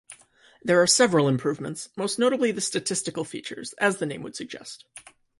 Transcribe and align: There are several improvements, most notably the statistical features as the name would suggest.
There 0.63 0.81
are 0.81 0.87
several 0.87 1.27
improvements, 1.27 1.89
most 1.95 2.17
notably 2.17 2.51
the 2.51 2.59
statistical 2.59 3.23
features 3.23 3.73
as 3.73 3.97
the 3.97 4.07
name 4.07 4.23
would 4.23 4.35
suggest. 4.35 4.85